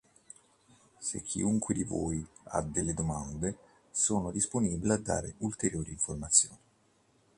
[0.97, 3.55] Se chiunque di voi ha delle domande,
[3.91, 6.57] sono disponibile a dare ulteriori informazioni.